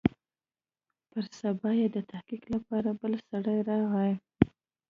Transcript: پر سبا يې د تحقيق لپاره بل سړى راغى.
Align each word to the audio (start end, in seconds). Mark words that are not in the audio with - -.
پر 1.09 1.23
سبا 1.39 1.69
يې 1.79 1.87
د 1.95 1.97
تحقيق 2.11 2.43
لپاره 2.53 2.89
بل 3.01 3.13
سړى 3.27 3.57
راغى. 3.69 4.11